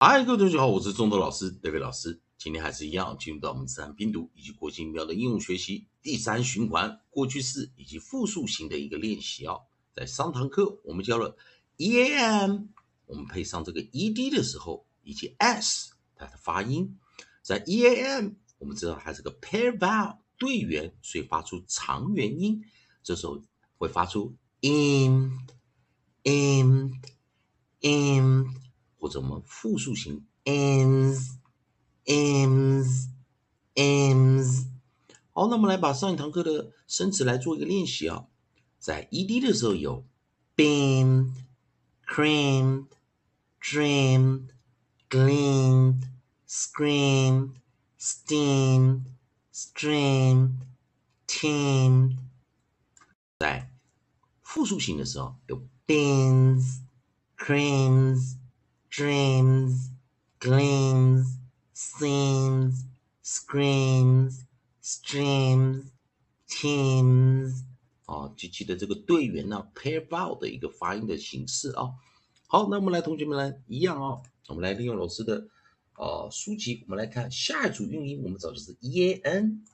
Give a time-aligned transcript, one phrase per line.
[0.00, 2.20] 嗨，各位同学好，我是中德老师，David 老师。
[2.36, 9.62] 今天还是一样，进入到我们自然拼读以及国际音标的应用学习第三循环过去式以及复数型的一个练习哦。
[9.92, 11.36] 在上堂课我们教了
[11.78, 12.66] e a m，
[13.06, 16.96] 我们配上这个 e d 的时候，以及 s 它的发音。
[17.42, 22.64] 在 e a m，我们知道它是个 pair vowel 对元，所以发出长元音，
[23.02, 23.42] 这时候
[23.76, 25.48] 会发出 im，im，im。
[28.98, 31.28] 或者我们复数型 ams，ams，ams。
[35.32, 38.26] 好，那我们来把上一堂课的生词来做一个练习啊。
[38.80, 40.04] 在 ed 的时候有
[40.56, 41.32] beamed、
[42.06, 42.86] creamed、
[43.60, 44.48] dreamed、
[45.10, 46.02] gleamed、
[46.48, 47.52] screamed、
[48.00, 49.02] steamed、
[49.52, 50.54] streamed、
[51.26, 52.16] teamed。
[53.38, 53.70] 在
[54.42, 56.80] 复数型的时候有 beans、
[57.36, 58.37] creams。
[58.98, 59.92] Dreams,
[60.40, 61.38] gleams,
[61.72, 62.82] seems,
[63.22, 64.44] screams,
[64.82, 65.84] streams,
[66.48, 67.62] teams。
[68.06, 71.94] 哦，就记得这个队员呢，pair vowel 的一个发音的形式啊。
[72.48, 75.46] 好，那我们来，同学们来一样啊，我们来利用老师的
[75.94, 79.64] 呃书籍，我们来看下一组韵音，我们找的是 e a n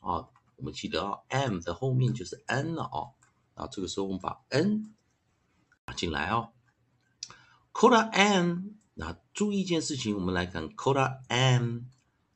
[0.00, 3.14] 啊，我们记得啊，m 的后面就是 n 了啊，
[3.54, 4.92] 然后这个时候我们把 n
[5.84, 6.50] 打进来啊。
[7.84, 11.84] Coda n，那注意一件事情，我们来看 Coda n，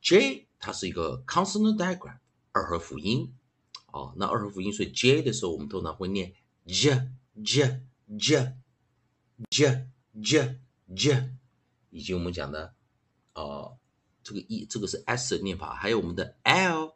[0.00, 2.18] j 它是一个 consonant diagram
[2.52, 3.32] 二合辅音。
[3.92, 6.32] 哦，那二合辅音，所以 j 的时候，我们通常会念
[6.66, 7.08] j
[7.44, 7.80] j
[8.18, 8.56] j
[9.50, 9.86] j
[10.20, 10.58] j
[10.94, 11.30] j，
[11.90, 12.74] 以及我们讲的，
[13.34, 13.76] 呃，
[14.24, 16.94] 这个 e 这个是 s 的念法，还有我们的 l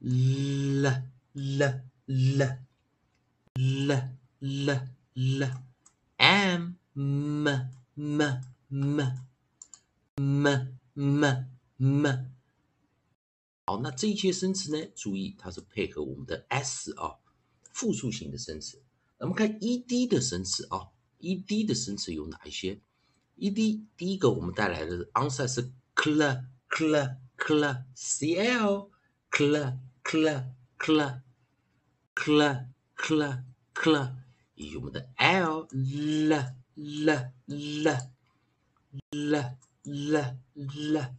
[0.00, 1.02] l
[1.34, 2.42] l l
[3.54, 3.92] l
[4.40, 4.72] l
[5.14, 5.44] l
[6.16, 7.48] m m
[7.94, 8.20] m
[8.66, 9.00] m
[10.16, 10.48] m
[10.94, 12.37] m m
[13.68, 14.82] 好，那这一些生词呢？
[14.96, 17.16] 注意，它是配合我们的 s 啊，
[17.70, 18.82] 复数型的生词。
[19.18, 22.80] 那么看 e d 的生词啊，e d 的生词有哪一些
[23.36, 28.90] ？e d 第一个我们带来的 onside 是 cl cl cl c l
[29.30, 31.20] cl cl cl
[32.16, 34.14] cl cl cl，
[34.54, 36.32] 以及我们的 l l
[36.74, 37.34] l l
[39.10, 40.38] l l
[40.94, 41.18] l。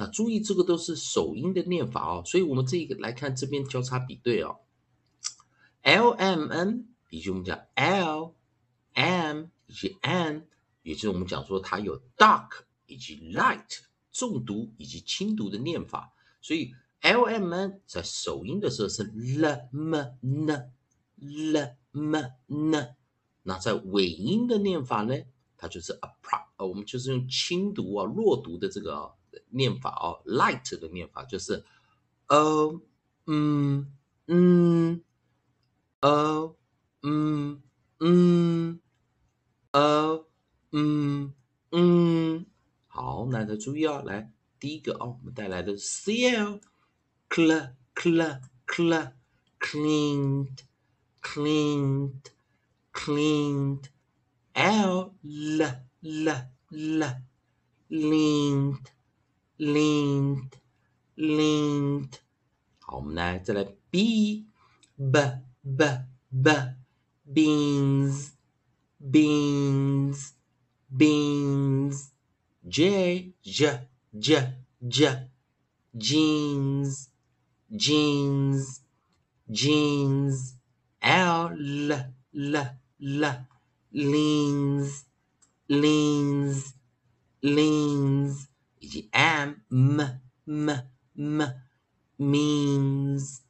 [0.00, 4.60] 那注意，这个都是首音的念法哦，所以我们这一个来看这边交叉比对哦
[5.82, 8.32] ，l m n，以及我们讲 l
[8.94, 10.46] m 以及 n，
[10.82, 12.48] 也就是我们讲说它有 dark
[12.86, 13.80] 以及 light
[14.12, 20.46] 重读以及轻读的念法，所以 l m n 在首音的时候是 l m n
[21.16, 22.14] l m
[22.46, 22.94] n，
[23.42, 25.16] 那在尾音的念法呢，
[25.58, 29.18] 它就是 a pro，呃，我们就是用轻读啊弱读的这个。
[29.50, 31.62] 念法哦，light 的念法就是，
[32.28, 32.80] 呃，
[33.26, 33.92] 嗯，
[34.26, 35.02] 嗯，
[36.00, 36.56] 呃，
[37.02, 37.62] 嗯，
[38.00, 38.80] 嗯，
[39.70, 41.34] 嗯
[41.70, 42.46] 嗯。
[42.86, 46.60] 好，那大家注意啊，来第一个哦，我们带来的 cl，cl
[47.94, 49.12] cl cl
[49.60, 50.58] cleaned
[51.22, 52.22] cleaned
[52.92, 53.97] cleaned，l
[54.57, 55.61] l l
[56.71, 57.03] l
[57.89, 58.91] leaned
[59.57, 60.53] leaned
[61.15, 62.19] leaned。
[62.79, 64.45] 好，我们来再来 b
[64.97, 65.19] b
[65.61, 65.85] b
[66.29, 66.75] b
[67.33, 68.33] beans
[68.99, 70.33] beans
[70.89, 74.53] beans。J J J
[74.87, 75.27] J
[75.97, 77.09] jeans
[77.69, 78.81] jeans
[79.49, 80.55] jeans
[81.01, 81.91] L L
[82.33, 82.55] L
[83.01, 83.45] L
[83.98, 85.02] leans
[85.66, 86.72] leans
[87.40, 88.44] leans
[88.78, 90.00] 以及 M M
[90.46, 90.70] M
[91.16, 91.42] M
[92.16, 93.40] means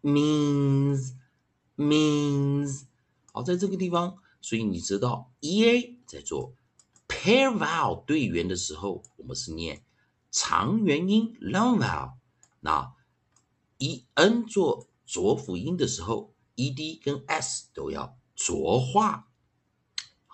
[0.00, 1.14] means
[1.76, 2.84] means
[3.32, 6.54] 好，在这个地方，所以你知道 E A 在做。
[7.08, 9.82] pair vowel 对元的时候，我们是念
[10.30, 12.12] 长元音 long vowel。
[12.60, 12.94] 那
[13.78, 19.27] e n 做浊辅音的时候，e d 跟 s 都要浊化。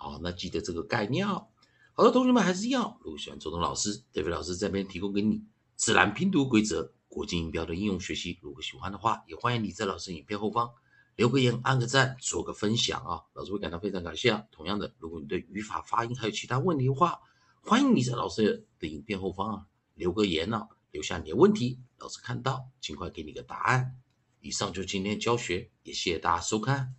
[0.05, 1.47] 好，那记得这个概念哦。
[1.95, 5.41] 好的，同学们还是一样，如果喜欢周东老师德飞老师这边提供给你
[5.75, 8.37] 自然拼读规则、国际音标的应用学习。
[8.39, 10.69] 如果喜欢的话，也欢迎你在老师影片后方。
[11.15, 13.23] 留个言，按个赞，做个分享啊！
[13.33, 14.43] 老师会感到非常感谢啊。
[14.51, 17.19] 同样的，如果你对语法、发音还有其他问题的话，
[17.63, 19.65] 欢迎你在老师的影片后方啊
[19.95, 23.95] 留个言呢，留下你的问题，老师看到尽快给你个答案。
[24.41, 26.93] 以上就是今天教学，也谢谢大家收看。